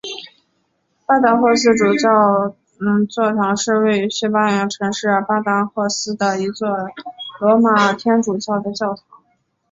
[1.05, 2.55] 巴达霍斯主教
[3.07, 6.67] 座堂是位于西班牙城市巴达霍斯的一座
[7.39, 9.03] 罗马天主教的教堂。